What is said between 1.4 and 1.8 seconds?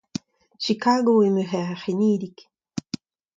c'hêr